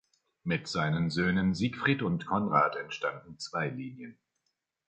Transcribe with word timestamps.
Mit 0.43 0.67
seinen 0.67 1.11
Söhnen 1.11 1.53
Siegfried 1.53 2.01
und 2.01 2.25
Konrad 2.25 2.75
entstanden 2.75 3.37
zwei 3.37 3.69
Linien. 3.69 4.17